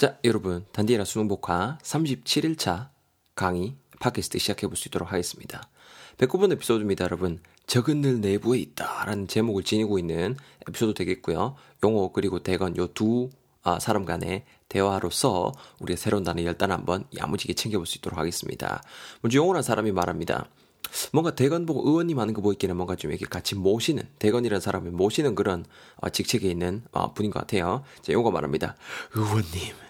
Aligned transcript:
자, 0.00 0.16
여러분, 0.24 0.64
단디에라 0.72 1.04
수능복화 1.04 1.76
37일차 1.82 2.88
강의 3.34 3.74
팟캐스트 3.98 4.38
시작해볼 4.38 4.74
수 4.74 4.88
있도록 4.88 5.12
하겠습니다. 5.12 5.68
109번 6.16 6.50
에피소드입니다, 6.52 7.04
여러분. 7.04 7.38
적은 7.66 8.00
늘 8.00 8.22
내부에 8.22 8.60
있다. 8.60 9.04
라는 9.04 9.28
제목을 9.28 9.62
지니고 9.62 9.98
있는 9.98 10.36
에피소드 10.66 10.94
되겠고요. 10.94 11.54
용어 11.84 12.12
그리고 12.12 12.38
대건 12.42 12.78
요두 12.78 13.28
아, 13.62 13.78
사람 13.78 14.06
간의 14.06 14.46
대화로서 14.70 15.52
우리가 15.80 15.98
새로운 15.98 16.24
단어 16.24 16.42
열단 16.44 16.70
한번 16.70 17.04
야무지게 17.18 17.52
챙겨볼 17.52 17.84
수 17.84 17.98
있도록 17.98 18.18
하겠습니다. 18.18 18.82
먼저 19.20 19.36
용어란 19.36 19.62
사람이 19.62 19.92
말합니다. 19.92 20.48
뭔가 21.12 21.34
대건 21.34 21.66
보고 21.66 21.86
의원님 21.86 22.18
하는 22.18 22.32
거 22.32 22.40
보이기는 22.40 22.74
뭔가 22.74 22.96
좀 22.96 23.10
이렇게 23.10 23.26
같이 23.26 23.54
모시는 23.54 24.04
대건이라는 24.18 24.62
사람을 24.62 24.92
모시는 24.92 25.34
그런 25.34 25.66
어, 25.96 26.08
직책에 26.08 26.48
있는 26.48 26.84
어, 26.90 27.12
분인 27.12 27.30
것 27.30 27.40
같아요. 27.40 27.84
자, 28.00 28.14
요거 28.14 28.30
말합니다. 28.30 28.76
의원님. 29.14 29.89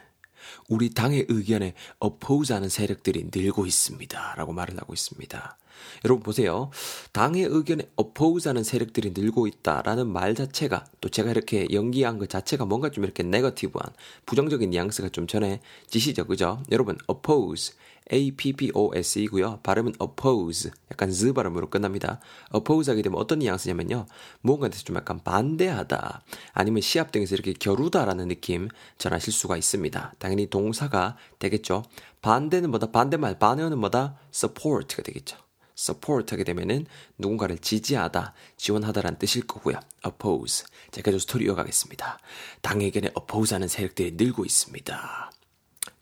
우리 0.69 0.91
당의 0.91 1.27
의견에 1.29 1.75
어포즈하는 1.99 2.69
세력들이 2.69 3.31
늘고 3.33 3.67
있습니다. 3.67 4.35
라고 4.37 4.53
말을 4.53 4.77
하고 4.79 4.93
있습니다. 4.93 5.57
여러분 6.05 6.23
보세요. 6.23 6.71
당의 7.13 7.45
의견에 7.45 7.89
어포즈하는 7.97 8.63
세력들이 8.63 9.13
늘고 9.15 9.47
있다라는 9.47 10.09
말 10.09 10.35
자체가 10.35 10.85
또 11.01 11.09
제가 11.09 11.31
이렇게 11.31 11.67
연기한 11.73 12.19
것 12.19 12.29
자체가 12.29 12.65
뭔가 12.65 12.91
좀 12.91 13.05
이렇게 13.05 13.23
네거티브한 13.23 13.93
부정적인 14.27 14.71
뉘앙스가 14.71 15.11
좀 15.11 15.27
전해지시죠. 15.27 16.27
그죠? 16.27 16.63
여러분 16.71 16.99
oppose 17.09 17.75
A-P-P-O-S-이고요. 18.13 19.61
발음은 19.63 19.95
oppose, 20.01 20.73
약간 20.91 21.13
z 21.13 21.33
발음으로 21.33 21.71
끝납니다. 21.71 22.19
oppose 22.53 22.91
하게 22.91 23.03
되면 23.03 23.17
어떤 23.19 23.39
뉘앙스냐면요. 23.39 24.07
무언가에 24.41 24.69
대해서 24.71 24.85
좀 24.85 24.97
약간 24.97 25.23
반대하다, 25.23 26.23
아니면 26.53 26.81
시합 26.81 27.13
등에서 27.13 27.37
이렇게 27.37 27.53
겨루다라는 27.53 28.27
느낌 28.27 28.69
전하실 28.99 29.33
수가 29.33 29.57
있습니다. 29.57 30.15
당연히 30.19 30.51
동사가 30.51 31.17
되겠죠. 31.39 31.85
반대는 32.21 32.71
뭐다? 32.71 32.91
반대말, 32.91 33.39
반대어는 33.39 33.79
뭐다? 33.79 34.17
support가 34.35 35.03
되겠죠. 35.05 35.37
Support 35.81 36.31
하게 36.31 36.45
되면은 36.45 36.87
누군가를 37.17 37.59
지지하다, 37.59 38.35
지원하다라는 38.59 39.19
뜻일 39.19 39.47
거고요. 39.47 39.81
oppose. 40.07 40.67
자, 40.91 41.01
계속 41.01 41.21
스토리 41.21 41.47
이어가겠습니다. 41.47 42.19
당에게는 42.61 43.11
oppose 43.17 43.55
하는 43.55 43.67
세력들이 43.67 44.13
늘고 44.13 44.45
있습니다. 44.45 45.31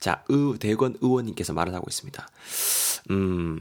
자, 0.00 0.24
의, 0.28 0.58
대권 0.58 0.96
의원님께서 1.00 1.52
말을 1.52 1.74
하고 1.74 1.86
있습니다. 1.88 2.28
음, 3.10 3.58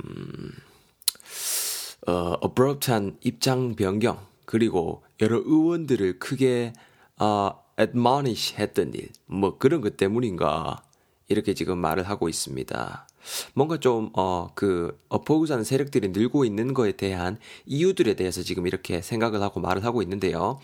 어, 2.08 2.36
abrupt한 2.44 3.18
입장 3.22 3.76
변경, 3.76 4.26
그리고 4.46 5.04
여러 5.22 5.38
의원들을 5.38 6.20
크게, 6.20 6.74
어, 7.20 7.64
admonish 7.80 8.56
했던 8.58 8.94
일, 8.94 9.10
뭐 9.28 9.58
그런 9.58 9.82
것 9.82 9.98
때문인가, 9.98 10.82
이렇게 11.28 11.54
지금 11.54 11.78
말을 11.78 12.08
하고 12.08 12.30
있습니다. 12.30 13.08
뭔가 13.54 13.78
좀, 13.80 14.10
어, 14.14 14.50
그, 14.56 15.00
어포우자는 15.10 15.64
세력들이 15.64 16.10
늘고 16.10 16.46
있는 16.46 16.74
거에 16.74 16.94
대한 16.94 17.38
이유들에 17.66 18.16
대해서 18.16 18.42
지금 18.44 18.68
이렇게 18.68 19.02
생각을 19.02 19.42
하고 19.42 19.60
말을 19.60 19.84
하고 19.84 20.02
있는데요. 20.02 20.60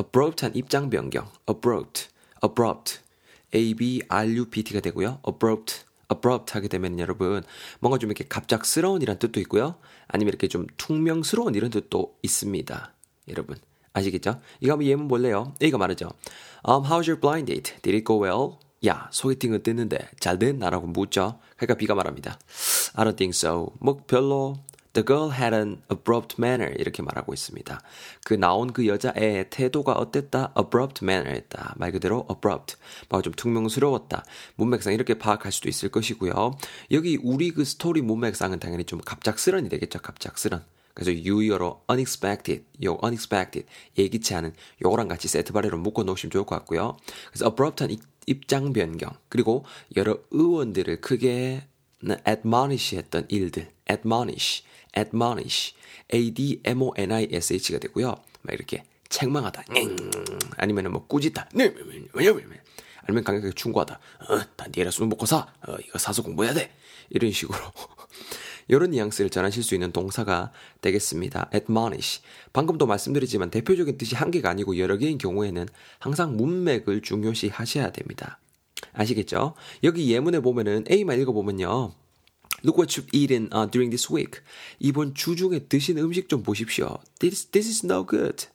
abrupt한 0.00 0.54
입장 0.54 0.90
변경, 0.90 1.28
abrupt, 1.48 2.08
abrupt. 2.44 3.00
abrupt가 3.52 4.80
되고요. 4.80 5.20
abrupt, 5.26 5.84
abrupt 6.10 6.52
하게 6.54 6.68
되면 6.68 6.98
여러분 6.98 7.42
뭔가 7.80 7.98
좀 7.98 8.10
이렇게 8.10 8.24
갑작스러운 8.28 9.02
이란 9.02 9.18
뜻도 9.18 9.40
있고요. 9.40 9.76
아니면 10.08 10.28
이렇게 10.28 10.48
좀 10.48 10.66
퉁명스러운 10.76 11.54
이런 11.54 11.70
뜻도 11.70 12.16
있습니다. 12.22 12.94
여러분 13.28 13.56
아시겠죠? 13.92 14.40
이거 14.60 14.72
한번 14.72 14.86
예문 14.86 15.08
볼래요? 15.08 15.54
A가 15.62 15.78
말하죠. 15.78 16.10
Um, 16.66 16.84
how's 16.84 17.08
your 17.08 17.20
blind 17.20 17.52
date? 17.52 17.74
Did 17.82 17.96
it 17.96 18.04
go 18.04 18.22
well? 18.22 18.58
야, 18.86 19.08
소개팅은 19.12 19.62
뜨는데 19.62 19.98
잘 20.20 20.38
됐나라고 20.38 20.86
묻죠. 20.86 21.38
그러니까 21.56 21.74
B가 21.74 21.94
말합니다. 21.94 22.38
I 22.94 23.04
don't 23.04 23.16
think 23.16 23.36
so. 23.36 23.72
뭐 23.78 24.02
별로 24.06 24.56
The 24.92 25.04
girl 25.06 25.30
had 25.32 25.54
an 25.54 25.82
abrupt 25.90 26.36
manner 26.38 26.74
이렇게 26.76 27.02
말하고 27.02 27.32
있습니다. 27.32 27.80
그 28.24 28.34
나온 28.34 28.72
그 28.72 28.86
여자의 28.88 29.48
태도가 29.50 29.92
어땠다? 29.92 30.52
abrupt 30.58 31.04
manner였다. 31.04 31.74
말 31.76 31.92
그대로 31.92 32.26
abrupt. 32.28 32.76
뭔가 33.08 33.22
좀 33.22 33.32
퉁명스러웠다. 33.34 34.24
문맥상 34.56 34.92
이렇게 34.92 35.14
파악할 35.14 35.52
수도 35.52 35.68
있을 35.68 35.90
것이고요. 35.90 36.56
여기 36.90 37.18
우리 37.22 37.52
그 37.52 37.64
스토리 37.64 38.02
문맥상은 38.02 38.58
당연히 38.58 38.84
좀 38.84 39.00
갑작스런이 39.00 39.68
되겠죠. 39.68 40.00
갑작스런. 40.00 40.64
그래서 40.94 41.12
유의어로 41.12 41.84
unexpected, 41.90 42.64
요 42.84 42.98
unexpected 43.02 43.66
예기치 43.96 44.34
않은 44.34 44.54
요거랑 44.84 45.08
같이 45.08 45.28
세트 45.28 45.52
발레로 45.52 45.78
묶어 45.78 46.02
놓으시면 46.02 46.30
좋을 46.30 46.44
것 46.44 46.56
같고요. 46.56 46.96
그래서 47.28 47.46
abrupt한 47.46 47.96
입장 48.26 48.72
변경 48.72 49.10
그리고 49.28 49.64
여러 49.96 50.18
의원들을 50.30 51.00
크게 51.00 51.66
admonish 52.26 52.96
했던 52.96 53.26
일들, 53.28 53.70
admonish 53.90 54.64
admonish, 54.96 55.74
a-d-m-o-n-i-s-h가 56.12 57.78
되고요. 57.78 58.16
막 58.42 58.52
이렇게 58.52 58.82
책망하다, 59.08 59.64
아니면은 60.56 60.90
뭐 60.92 61.06
꾸짖다, 61.06 61.48
아니면 63.02 63.24
강력하게 63.24 63.52
충고하다, 63.52 64.00
어, 64.28 64.40
난 64.56 64.72
니라 64.76 64.90
술 64.90 65.06
먹고 65.06 65.26
사, 65.26 65.46
어, 65.66 65.76
이거 65.86 65.98
사서 65.98 66.22
공부해야 66.22 66.54
돼, 66.54 66.74
이런 67.10 67.30
식으로 67.30 67.58
이런 68.70 68.92
뉘앙스를 68.92 69.30
전하실 69.30 69.64
수 69.64 69.74
있는 69.74 69.90
동사가 69.90 70.52
되겠습니다. 70.80 71.50
admonish. 71.52 72.20
방금도 72.52 72.86
말씀드리지만 72.86 73.50
대표적인 73.50 73.98
뜻이 73.98 74.14
한 74.14 74.30
개가 74.30 74.48
아니고 74.48 74.78
여러 74.78 74.96
개인 74.96 75.18
경우에는 75.18 75.66
항상 75.98 76.36
문맥을 76.36 77.02
중요시 77.02 77.48
하셔야 77.48 77.90
됩니다. 77.90 78.38
아시겠죠? 78.92 79.54
여기 79.82 80.12
예문에 80.12 80.38
보면은 80.38 80.84
A만 80.88 81.20
읽어보면요. 81.20 81.92
Look 82.64 82.78
what 82.78 82.96
you've 82.96 83.12
eaten 83.12 83.50
uh, 83.52 83.68
during 83.68 83.90
this 83.90 84.12
week. 84.12 84.40
이번 84.78 85.14
주 85.14 85.34
중에 85.34 85.66
드신 85.68 85.98
음식 85.98 86.28
좀 86.28 86.44
보십시오. 86.44 86.98
This, 87.18 87.46
this 87.46 87.68
is 87.68 87.84
no 87.84 88.06
good. 88.06 88.46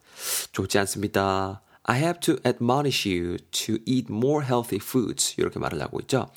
좋지 0.53 0.77
않습니다. 0.79 1.61
I 1.87 1.99
have 1.99 2.19
to 2.21 2.37
admonish 2.43 3.05
you 3.05 3.37
to 3.37 3.77
eat 3.85 4.11
more 4.11 4.43
healthy 4.43 4.79
foods. 4.81 5.35
이렇게 5.37 5.59
말을 5.59 5.79
하고 5.81 5.99
있죠. 6.01 6.27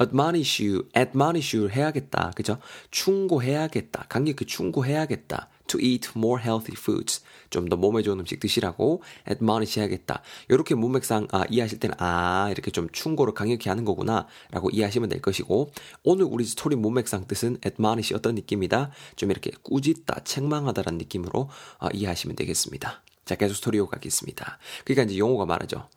admonish 0.00 0.62
you, 0.62 0.88
admonish 0.96 1.56
you 1.56 1.68
해야겠다. 1.68 2.30
그죠? 2.36 2.58
충고해야겠다. 2.92 4.06
강력히 4.08 4.44
충고해야겠다. 4.46 5.48
to 5.66 5.80
eat 5.80 6.10
more 6.14 6.40
healthy 6.40 6.76
foods. 6.78 7.22
좀 7.50 7.68
더 7.68 7.76
몸에 7.76 8.02
좋은 8.02 8.20
음식 8.20 8.38
드시라고 8.38 9.02
admonish 9.28 9.80
해야겠다. 9.80 10.22
이렇게 10.48 10.76
문맥상 10.76 11.26
아, 11.32 11.44
이해하실 11.50 11.80
때는 11.80 11.96
아 11.98 12.48
이렇게 12.50 12.70
좀 12.70 12.88
충고를 12.92 13.34
강력히 13.34 13.68
하는 13.68 13.84
거구나 13.84 14.28
라고 14.52 14.70
이해하시면 14.70 15.08
될 15.08 15.20
것이고 15.20 15.72
오늘 16.04 16.26
우리 16.26 16.44
스토리 16.44 16.76
문맥상 16.76 17.26
뜻은 17.26 17.58
admonish 17.66 18.14
어떤 18.14 18.36
느낌이다? 18.36 18.92
좀 19.16 19.30
이렇게 19.32 19.50
꾸짖다, 19.62 20.22
책망하다라는 20.24 20.98
느낌으로 20.98 21.48
어, 21.80 21.88
이해하시면 21.92 22.36
되겠습니다. 22.36 23.02
자, 23.24 23.36
계속 23.36 23.54
스토리오 23.54 23.86
가겠습니다. 23.86 24.58
그러니까 24.84 25.04
이제 25.04 25.18
용어가 25.18 25.46
말하죠. 25.46 25.88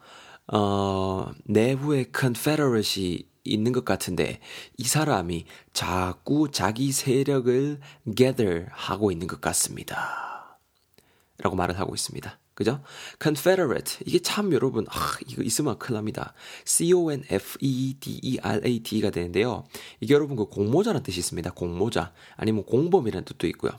어, 0.48 1.32
내부에 1.46 2.06
컨페더러시 2.12 3.28
있는 3.44 3.72
것 3.72 3.86
같은데 3.86 4.40
이 4.78 4.84
사람이 4.84 5.46
자꾸 5.74 6.50
자기 6.52 6.92
세력을 6.92 7.80
gather 8.16 8.68
하고 8.72 9.12
있는 9.12 9.28
것 9.28 9.42
같습니다. 9.42 10.60
라고 11.38 11.56
말을 11.56 11.80
하고 11.80 11.94
있습니다. 11.94 12.40
그죠? 12.56 12.82
Confederate. 13.22 14.00
이게 14.06 14.20
참 14.20 14.54
여러분, 14.54 14.86
아, 14.90 15.18
이거 15.28 15.44
있으면 15.44 15.78
큰일 15.78 15.96
납니다. 15.96 16.34
C-O-N-F-E-D-E-R-A-T가 16.64 19.10
되는데요. 19.10 19.66
이게 20.00 20.14
여러분 20.14 20.38
그 20.38 20.46
공모자라는 20.46 21.04
뜻이 21.04 21.20
있습니다. 21.20 21.52
공모자. 21.52 22.14
아니면 22.38 22.64
공범이라는 22.64 23.26
뜻도 23.26 23.48
있고요. 23.48 23.74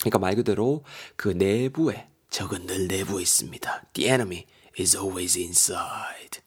그러니까 0.00 0.18
말 0.18 0.34
그대로 0.34 0.82
그 1.14 1.28
내부에, 1.28 2.09
적은 2.30 2.66
늘 2.66 2.86
내부에 2.86 3.22
있습니다. 3.22 3.84
The 3.92 4.10
enemy 4.10 4.44
is 4.78 4.96
always 4.96 5.38
inside. 5.38 6.40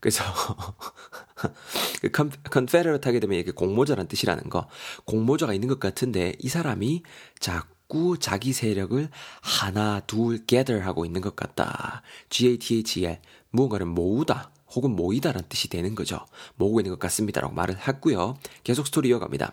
그래서 0.00 0.24
그 2.00 2.10
컨페더레이트 2.10 3.06
하게 3.06 3.20
되면 3.20 3.38
이게 3.38 3.52
공모자라는 3.52 4.08
뜻이라는 4.08 4.50
거. 4.50 4.68
공모자가 5.04 5.54
있는 5.54 5.68
것 5.68 5.78
같은데 5.78 6.34
이 6.38 6.48
사람이 6.48 7.02
자꾸 7.38 8.18
자기 8.18 8.52
세력을 8.52 9.08
하나 9.40 10.00
둘 10.00 10.46
gather 10.46 10.84
하고 10.84 11.04
있는 11.04 11.20
것 11.20 11.36
같다. 11.36 12.02
G-A-T-H-E-R 12.30 13.18
무언가를 13.50 13.86
모으다 13.86 14.50
혹은 14.74 14.94
모이다라는 14.96 15.48
뜻이 15.48 15.68
되는 15.68 15.94
거죠. 15.94 16.24
모으고 16.56 16.80
있는 16.80 16.92
것 16.92 16.98
같습니다라고 16.98 17.54
말을 17.54 17.78
했고요. 17.78 18.38
계속 18.64 18.86
스토리 18.86 19.10
이어갑니다. 19.10 19.52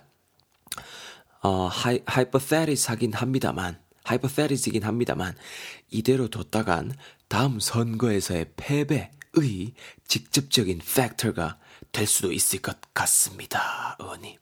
어, 1.43 1.67
hy, 1.67 1.99
hypothesis 2.07 2.89
하긴 2.89 3.13
합니다만 3.13 3.79
hypothetic이긴 4.09 4.83
합니다만 4.83 5.35
이대로 5.89 6.29
뒀다간 6.29 6.93
다음 7.27 7.59
선거에서의 7.59 8.53
패배 8.55 9.11
의 9.35 9.73
직접적인 10.07 10.79
factor가 10.79 11.59
될 11.91 12.07
수도 12.07 12.31
있을 12.31 12.59
것 12.59 12.77
같습니다. 12.93 13.95
의원님. 13.99 14.37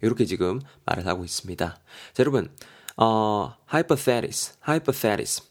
이렇게 0.00 0.24
지금 0.24 0.60
말을 0.84 1.06
하고 1.06 1.24
있습니다. 1.24 1.66
자, 1.66 1.80
여러분, 2.18 2.54
어, 2.96 3.54
hypothesis, 3.72 4.58
hypothesis, 4.66 5.42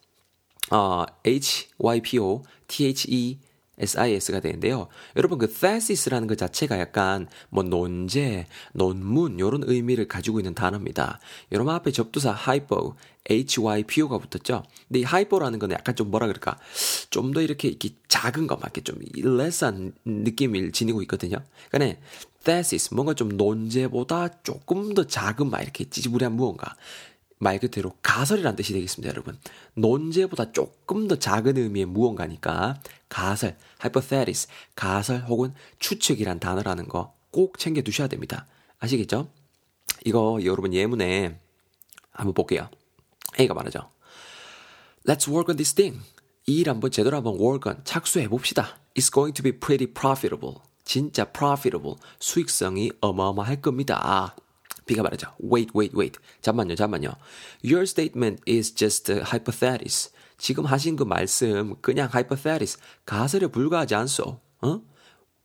어, 0.71 1.05
H-Y-P-O, 1.25 2.43
T-H-E, 2.67 3.39
SIS가 3.81 4.39
되는데요. 4.39 4.87
여러분 5.15 5.37
그 5.37 5.51
thesis라는 5.51 6.27
것 6.27 6.37
자체가 6.37 6.79
약간 6.79 7.27
뭐 7.49 7.63
논제, 7.63 8.45
논문 8.73 9.39
요런 9.39 9.63
의미를 9.65 10.07
가지고 10.07 10.39
있는 10.39 10.53
단어입니다. 10.53 11.19
여러분 11.51 11.73
앞에 11.73 11.91
접두사 11.91 12.31
hypo, 12.31 12.95
HYPO가 13.29 14.19
붙었죠. 14.19 14.63
근데 14.87 14.99
이 14.99 15.03
hypo라는 15.03 15.59
건 15.59 15.71
약간 15.71 15.95
좀 15.95 16.09
뭐라 16.11 16.27
그럴까? 16.27 16.57
좀 17.09 17.31
더 17.33 17.41
이렇게, 17.41 17.67
이렇게 17.69 17.89
작은 18.07 18.47
것 18.47 18.59
맞게 18.59 18.81
좀 18.81 18.97
less한 19.17 19.93
느낌을 20.05 20.71
지니고 20.71 21.01
있거든요. 21.03 21.37
그러니까 21.69 21.99
thesis 22.43 22.93
뭔가 22.93 23.13
좀 23.13 23.29
논제보다 23.29 24.41
조금 24.43 24.93
더 24.93 25.05
작은 25.05 25.49
막 25.49 25.61
이렇게 25.61 25.89
찌지부리한 25.89 26.35
무언가 26.35 26.75
말 27.37 27.57
그대로 27.59 27.93
가설이란 28.03 28.55
뜻이 28.55 28.73
되겠습니다, 28.73 29.09
여러분. 29.09 29.37
논제보다 29.73 30.51
조금 30.51 31.07
더 31.07 31.15
작은 31.15 31.57
의미의 31.57 31.87
무언가니까 31.87 32.79
가설, 33.11 33.57
hypothesis, 33.81 34.47
가설 34.75 35.25
혹은 35.27 35.53
추측이란 35.79 36.39
단어라는 36.39 36.87
거 36.87 37.13
꼭 37.31 37.57
챙겨 37.57 37.81
두셔야 37.81 38.07
됩니다. 38.07 38.45
아시겠죠? 38.79 39.29
이거 40.05 40.39
여러분 40.43 40.73
예문에 40.73 41.39
한번 42.11 42.33
볼게요. 42.33 42.69
A가 43.39 43.53
말하죠. 43.53 43.89
Let's 45.05 45.27
work 45.27 45.51
on 45.51 45.57
this 45.57 45.73
thing. 45.73 45.99
이 46.47 46.59
일 46.61 46.69
한번 46.69 46.91
제대로 46.91 47.17
한번 47.17 47.35
work 47.39 47.71
on, 47.71 47.83
착수해 47.85 48.27
봅시다. 48.27 48.77
It's 48.95 49.11
going 49.11 49.33
to 49.33 49.43
be 49.43 49.57
pretty 49.57 49.91
profitable. 49.93 50.57
진짜 50.83 51.23
profitable. 51.31 51.95
수익성이 52.19 52.91
어마어마할 52.99 53.61
겁니다. 53.61 54.35
B가 54.91 55.03
말하죠. 55.03 55.33
Wait, 55.41 55.71
wait, 55.75 55.95
wait. 55.97 56.19
잠만요, 56.41 56.75
잠만요. 56.75 57.15
Your 57.63 57.83
statement 57.83 58.41
is 58.47 58.73
just 58.75 59.11
hypothesis. 59.11 60.11
지금 60.37 60.65
하신 60.65 60.97
그 60.97 61.03
말씀 61.03 61.75
그냥 61.81 62.09
hypothesis. 62.11 62.77
가설에 63.05 63.47
불과하지 63.47 63.95
않소. 63.95 64.39
어? 64.61 64.81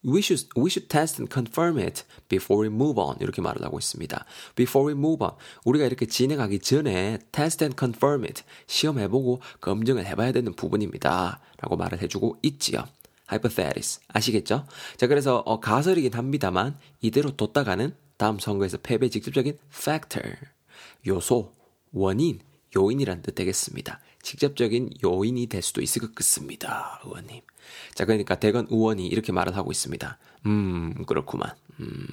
We 0.05 0.19
should, 0.19 0.49
we 0.57 0.67
should 0.71 0.89
test 0.89 1.21
and 1.21 1.33
confirm 1.33 1.79
it 1.79 2.05
before 2.29 2.69
we 2.69 2.75
move 2.75 3.01
on. 3.01 3.17
이렇게 3.21 3.41
말을 3.41 3.65
하고 3.65 3.79
있습니다. 3.79 4.25
Before 4.57 4.93
we 4.93 4.99
move 4.99 5.25
on. 5.25 5.35
우리가 5.65 5.87
이렇게 5.87 6.07
진행하기 6.07 6.59
전에 6.59 7.19
test 7.31 7.63
and 7.63 7.77
confirm 7.79 8.25
it. 8.25 8.43
시험해보고 8.67 9.43
검증을 9.61 10.07
해봐야 10.07 10.33
되는 10.33 10.55
부분입니다. 10.55 11.41
라고 11.59 11.77
말을 11.77 12.03
해주고 12.03 12.39
있지요. 12.43 12.85
hypothesis. 13.29 14.01
아시겠죠? 14.09 14.67
자, 14.97 15.07
그래서 15.07 15.39
어, 15.47 15.61
가설이긴 15.61 16.15
합니다만 16.15 16.79
이대로 17.01 17.37
뒀다가는 17.37 17.95
다음 18.17 18.39
선거에서 18.39 18.79
패배 18.79 19.09
직접적인 19.09 19.59
factor, 19.73 20.37
요소, 21.07 21.55
원인, 21.93 22.41
요인이란 22.77 23.23
뜻 23.23 23.35
되겠습니다. 23.35 24.01
직접적인 24.23 24.91
요인이 25.05 25.47
될 25.47 25.63
수도 25.63 25.81
있을 25.81 26.03
것 26.03 26.15
같습니다, 26.15 27.01
의원님. 27.05 27.41
자, 27.95 28.05
그러니까 28.05 28.35
대건 28.37 28.67
의원이 28.71 29.07
이렇게 29.07 29.33
말을 29.33 29.57
하고 29.57 29.71
있습니다. 29.71 30.19
음, 30.47 31.05
그렇구만. 31.07 31.55
음. 31.81 32.07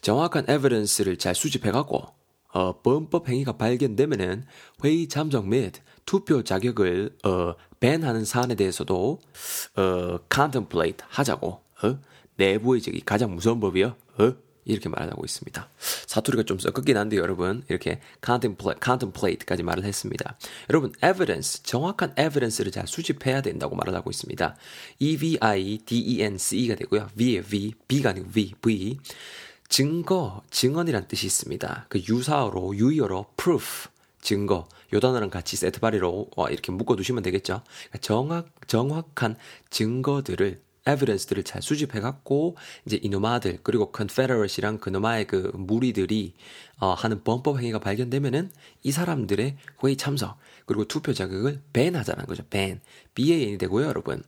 정확한 0.00 0.46
에비던스를 0.48 1.18
잘 1.18 1.34
수집해갖고 1.34 2.06
어, 2.52 2.80
범법 2.80 3.28
행위가 3.28 3.56
발견되면은 3.56 4.46
회의 4.84 5.08
참석 5.08 5.48
및 5.48 5.74
투표 6.04 6.42
자격을 6.42 7.16
어, 7.24 7.54
밴하는 7.80 8.24
사안에 8.24 8.54
대해서도 8.54 9.20
어, 9.76 10.18
contemplate 10.32 11.06
하자고. 11.08 11.62
어? 11.82 11.98
내부의 12.36 12.80
적이 12.82 13.00
가장 13.00 13.34
무서운 13.34 13.60
법이요. 13.60 13.96
어? 14.18 14.45
이렇게 14.66 14.88
말하고 14.88 15.24
있습니다. 15.24 15.68
사투리가 16.06 16.42
좀 16.42 16.58
섞였긴 16.58 16.96
한데 16.96 17.16
여러분 17.16 17.64
이렇게 17.68 18.00
contemplate, 18.24 18.80
contemplate까지 18.84 19.62
말을 19.62 19.84
했습니다. 19.84 20.36
여러분 20.68 20.92
evidence 21.02 21.62
정확한 21.62 22.10
evidence를 22.18 22.72
잘 22.72 22.86
수집해야 22.86 23.40
된다고 23.40 23.76
말을 23.76 23.94
하고 23.94 24.10
있습니다. 24.10 24.56
E 24.98 25.16
V 25.16 25.38
I 25.40 25.78
D 25.86 25.98
E 25.98 26.22
N 26.22 26.36
C 26.36 26.58
E가 26.58 26.74
되고요. 26.74 27.08
V의 27.16 27.42
V, 27.42 27.74
B가 27.88 28.10
아니고 28.10 28.28
V, 28.30 28.54
V 28.60 28.98
증거, 29.68 30.42
증언이란 30.50 31.08
뜻이 31.08 31.26
있습니다. 31.26 31.86
그 31.88 32.00
유사어로 32.08 32.76
유의어로 32.76 33.26
proof 33.36 33.88
증거 34.20 34.68
요 34.92 35.00
단어랑 35.00 35.30
같이 35.30 35.56
세트바리로 35.56 36.30
어, 36.36 36.48
이렇게 36.48 36.72
묶어두시면 36.72 37.22
되겠죠. 37.22 37.62
그러니까 37.64 37.98
정확 38.00 38.48
정확한 38.66 39.36
증거들을 39.70 40.60
evidence들을 40.86 41.42
잘 41.42 41.62
수집해갖고 41.62 42.56
이제 42.84 42.98
이노마들 43.02 43.60
그리고 43.62 43.92
confederate이랑 43.94 44.78
그노마의 44.78 45.26
그 45.26 45.50
무리들이 45.54 46.34
어, 46.78 46.92
하는 46.92 47.22
범법 47.24 47.58
행위가 47.58 47.78
발견되면은 47.78 48.50
이 48.82 48.92
사람들의 48.92 49.56
회의 49.84 49.96
참석 49.96 50.38
그리고 50.66 50.84
투표 50.84 51.12
자격을 51.12 51.60
밴하자는 51.72 52.26
거죠. 52.26 52.44
밴, 52.50 52.80
ban이 53.14 53.58
되고요, 53.58 53.86
여러분. 53.86 54.22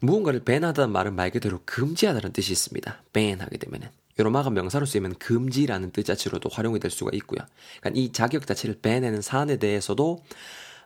무언가를 0.00 0.44
밴하다는 0.44 0.92
말은 0.92 1.14
말 1.14 1.30
그대로 1.30 1.60
금지하다는 1.64 2.32
뜻이 2.32 2.52
있습니다. 2.52 3.02
밴하게 3.12 3.58
되면은. 3.58 3.88
요로마가 4.18 4.50
명사로 4.50 4.84
쓰이면 4.84 5.14
금지라는 5.18 5.92
뜻 5.92 6.04
자체로도 6.04 6.48
활용이 6.48 6.80
될 6.80 6.90
수가 6.90 7.10
있고요. 7.14 7.40
그러니까 7.80 8.00
이 8.00 8.12
자격 8.12 8.46
자체를 8.46 8.80
밴하는 8.80 9.22
사안에 9.22 9.58
대해서도 9.58 10.24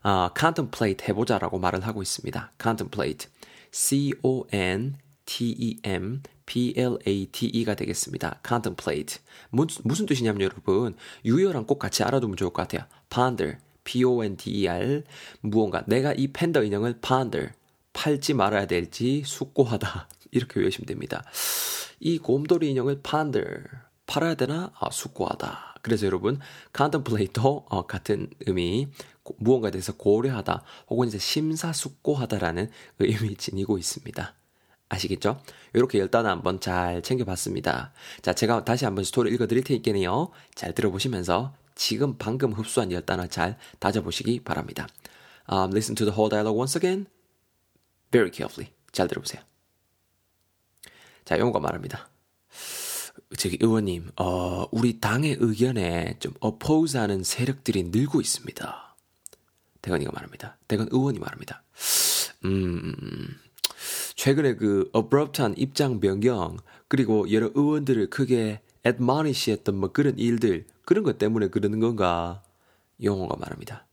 어, 0.04 0.30
contemplate 0.38 1.08
해보자라고 1.08 1.58
말을 1.58 1.86
하고 1.86 2.02
있습니다. 2.02 2.52
contemplate. 2.60 3.28
C-O-N 3.72 4.96
T-E-M 5.24 6.22
P-L-A-T-E가 6.46 7.74
되겠습니다. 7.74 8.40
contemplate. 8.46 9.20
무슨, 9.50 9.82
무슨 9.84 10.06
뜻이냐면 10.06 10.42
여러분, 10.42 10.94
유효랑 11.24 11.66
꼭 11.66 11.78
같이 11.78 12.02
알아두면 12.02 12.36
좋을 12.36 12.52
것 12.52 12.62
같아요. 12.62 12.86
ponder, 13.08 13.58
P-O-N-D-E-R. 13.84 15.02
무언가, 15.40 15.82
내가 15.86 16.12
이 16.12 16.28
팬더 16.28 16.62
인형을 16.64 17.00
ponder, 17.00 17.52
팔지 17.92 18.34
말아야 18.34 18.66
될지 18.66 19.22
숙고하다. 19.24 20.08
이렇게 20.30 20.60
외우시면 20.60 20.86
됩니다. 20.86 21.24
이 22.00 22.18
곰돌이 22.18 22.70
인형을 22.70 23.00
ponder, 23.02 23.64
팔아야 24.06 24.34
되나? 24.34 24.72
아, 24.78 24.90
숙고하다. 24.90 25.71
그래서 25.82 26.06
여러분, 26.06 26.40
contemplate도 26.74 27.66
어, 27.68 27.86
같은 27.86 28.30
의미, 28.46 28.88
무언가에 29.36 29.70
대해서 29.70 29.92
고려하다, 29.96 30.62
혹은 30.88 31.08
이제 31.08 31.18
심사숙고하다라는 31.18 32.70
의미 33.00 33.36
지니고 33.36 33.78
있습니다. 33.78 34.34
아시겠죠? 34.88 35.40
이렇게 35.74 35.98
열 35.98 36.10
단어 36.10 36.28
한번 36.28 36.60
잘 36.60 37.02
챙겨봤습니다. 37.02 37.92
자, 38.20 38.32
제가 38.32 38.64
다시 38.64 38.84
한번 38.84 39.04
스토리 39.04 39.32
읽어드릴 39.32 39.64
테니까요. 39.64 40.30
잘 40.54 40.74
들어보시면서 40.74 41.54
지금 41.74 42.16
방금 42.18 42.52
흡수한 42.52 42.92
열 42.92 43.02
단어 43.02 43.26
잘 43.26 43.58
다져보시기 43.78 44.40
바랍니다. 44.44 44.86
Um, 45.50 45.70
listen 45.72 45.96
to 45.96 46.04
the 46.04 46.14
whole 46.14 46.30
dialogue 46.30 46.58
once 46.58 46.78
again. 46.78 47.06
Very 48.10 48.30
carefully. 48.30 48.72
잘 48.92 49.08
들어보세요. 49.08 49.42
자, 51.24 51.38
영어가 51.38 51.58
말합니다. 51.58 52.11
저기 53.36 53.58
의원님, 53.60 54.10
어, 54.16 54.66
우리 54.70 55.00
당의 55.00 55.36
의견에 55.40 56.16
좀 56.20 56.34
oppose하는 56.40 57.22
세력들이 57.22 57.84
늘고 57.84 58.20
있습니다. 58.20 58.96
대건이가 59.80 60.12
말합니다. 60.12 60.58
대건 60.68 60.88
의원이 60.90 61.18
말합니다. 61.18 61.62
음, 62.44 62.94
최근에 64.16 64.56
그 64.56 64.90
abrupt한 64.94 65.54
입장 65.56 66.00
변경 66.00 66.58
그리고 66.88 67.30
여러 67.32 67.50
의원들을 67.54 68.10
크게 68.10 68.60
admonish했던 68.86 69.76
뭐 69.76 69.92
그런 69.92 70.18
일들 70.18 70.66
그런 70.84 71.04
것 71.04 71.18
때문에 71.18 71.48
그러는 71.48 71.80
건가 71.80 72.42
영어가 73.02 73.36
말합니다. 73.36 73.86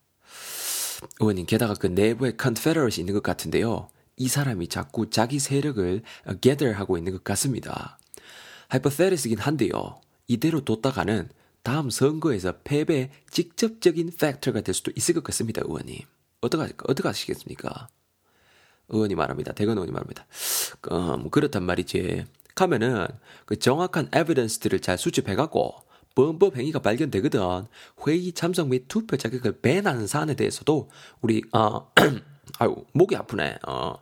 의원님 1.20 1.46
게다가 1.46 1.74
그 1.76 1.88
내부에 1.88 2.34
confederate이 2.40 3.02
있는 3.02 3.14
것 3.14 3.24
같은데요. 3.24 3.90
이 4.18 4.28
사람이 4.28 4.68
자꾸 4.68 5.10
자기 5.10 5.40
세력을 5.40 6.02
gather 6.42 6.78
하고 6.78 6.98
있는 6.98 7.14
것 7.14 7.24
같습니다. 7.24 7.98
Hypothetic이긴 8.72 9.40
한데요. 9.40 10.02
이대로 10.28 10.64
뒀다가는 10.64 11.30
다음 11.64 11.90
선거에서 11.90 12.60
패배 12.64 13.10
직접적인 13.32 14.12
팩터가 14.18 14.62
될 14.62 14.74
수도 14.74 14.92
있을 14.96 15.14
것 15.16 15.24
같습니다, 15.26 15.62
의원님. 15.66 16.00
어떡하, 16.42 16.70
어떡하시겠습니까? 16.88 17.90
의원이 18.90 19.16
말합니다. 19.16 19.54
대건 19.54 19.78
의원이 19.78 19.92
말합니다. 19.92 20.26
음, 20.92 21.30
그렇단 21.30 21.64
말이지. 21.64 22.26
가면은 22.56 23.08
그 23.46 23.58
정확한 23.58 24.10
에비던스들을 24.14 24.80
잘 24.82 24.98
수집해갖고 24.98 25.84
범법 26.16 26.58
행위가 26.58 26.80
발견되거든. 26.80 27.40
회의 28.06 28.34
참석 28.34 28.68
및 28.70 28.86
투표 28.88 29.16
자격을 29.16 29.62
배나는 29.62 30.08
사안에 30.08 30.34
대해서도 30.34 30.90
우리 31.22 31.42
어 31.54 31.92
아유 32.60 32.76
목이 32.94 33.16
아프네. 33.16 33.60
어, 33.68 33.94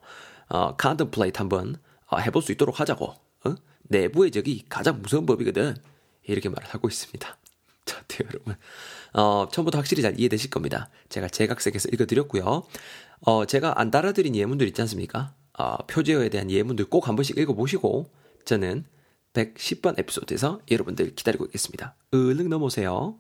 어 0.50 0.76
컨템플레이트 0.78 1.38
한번 1.38 1.76
어, 2.08 2.18
해볼 2.18 2.42
수 2.42 2.52
있도록 2.52 2.80
하자고. 2.80 3.27
어? 3.88 3.90
내부의 3.90 4.32
적이 4.32 4.64
가장 4.70 5.02
무서운 5.02 5.26
법이거든. 5.26 5.76
이렇게 6.28 6.50
말을 6.50 6.68
하고 6.70 6.88
있습니다. 6.88 7.38
자, 7.86 8.04
네, 8.08 8.26
여러분. 8.26 8.56
어, 9.14 9.48
처음부터 9.52 9.78
확실히 9.78 10.02
잘 10.02 10.20
이해되실 10.20 10.50
겁니다. 10.50 10.90
제가 11.10 11.28
제각색에서 11.30 11.90
읽어드렸고요. 11.94 12.64
어, 13.22 13.46
제가 13.46 13.80
안 13.80 13.92
달아드린 13.92 14.36
예문들 14.36 14.68
있지 14.68 14.82
않습니까? 14.82 15.34
어, 15.58 15.78
표제어에 15.88 16.30
대한 16.30 16.52
예문들 16.52 16.86
꼭 16.86 17.08
한 17.08 17.16
번씩 17.16 17.38
읽어보시고 17.38 18.12
저는 18.46 18.86
110번 19.34 19.98
에피소드에서 20.00 20.62
여러분들 20.70 21.16
기다리고 21.16 21.46
있겠습니다. 21.46 21.96
얼른 22.12 22.50
넘어오세요. 22.50 23.18